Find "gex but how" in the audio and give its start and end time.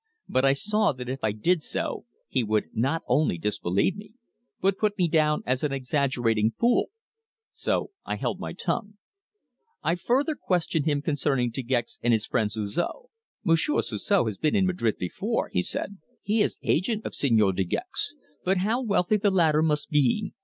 17.63-18.81